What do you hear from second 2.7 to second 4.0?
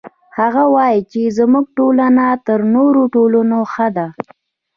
نورو ټولنو ښه